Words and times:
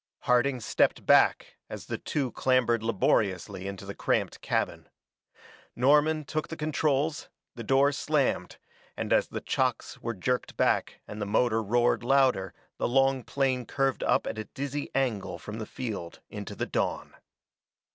Harding 0.21 0.59
stepped 0.61 1.05
back 1.05 1.57
as 1.69 1.85
the 1.85 1.99
two 1.99 2.31
clambered 2.31 2.81
laboriously 2.81 3.67
into 3.67 3.85
the 3.85 3.93
cramped 3.93 4.41
cabin. 4.41 4.89
Norman 5.75 6.25
took 6.25 6.47
the 6.47 6.57
controls, 6.57 7.29
the 7.53 7.63
door 7.63 7.91
slammed, 7.91 8.57
and 8.97 9.13
as 9.13 9.27
the 9.27 9.41
chocks 9.41 9.99
were 10.01 10.15
jerked 10.15 10.57
back 10.57 11.01
and 11.07 11.21
the 11.21 11.27
motor 11.27 11.61
roared 11.61 12.01
louder 12.03 12.51
the 12.79 12.87
long 12.87 13.23
plane 13.23 13.63
curved 13.63 14.01
up 14.01 14.25
at 14.25 14.39
a 14.39 14.45
dizzy 14.45 14.89
angle 14.95 15.37
from 15.37 15.59
the 15.59 15.67
field 15.67 16.19
into 16.31 16.55
the 16.55 16.65
dawn. 16.65 17.13